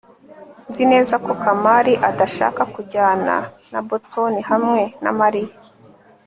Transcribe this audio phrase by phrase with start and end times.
[0.69, 3.35] nzi neza ko kamali adashaka kujyana
[3.71, 5.55] na boston hamwe na mariya